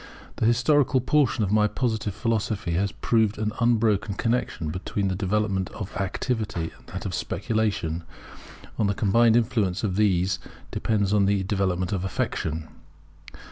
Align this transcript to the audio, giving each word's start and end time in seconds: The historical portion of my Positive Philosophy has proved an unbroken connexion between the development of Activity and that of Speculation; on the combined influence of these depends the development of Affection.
The 0.37 0.47
historical 0.47 0.99
portion 0.99 1.43
of 1.43 1.51
my 1.51 1.67
Positive 1.67 2.15
Philosophy 2.15 2.71
has 2.71 2.91
proved 2.91 3.37
an 3.37 3.51
unbroken 3.61 4.15
connexion 4.15 4.69
between 4.71 5.09
the 5.09 5.15
development 5.15 5.69
of 5.73 5.95
Activity 5.95 6.71
and 6.75 6.87
that 6.87 7.05
of 7.05 7.13
Speculation; 7.13 8.03
on 8.79 8.87
the 8.87 8.95
combined 8.95 9.37
influence 9.37 9.83
of 9.83 9.97
these 9.97 10.39
depends 10.71 11.11
the 11.11 11.43
development 11.43 11.91
of 11.91 12.03
Affection. 12.03 12.67